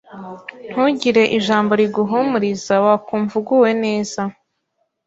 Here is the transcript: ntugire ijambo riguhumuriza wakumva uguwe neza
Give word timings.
ntugire 0.71 1.23
ijambo 1.37 1.71
riguhumuriza 1.81 2.73
wakumva 2.85 3.33
uguwe 3.41 3.71
neza 3.83 4.21